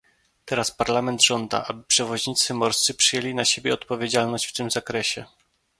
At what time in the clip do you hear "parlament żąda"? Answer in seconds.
0.71-1.65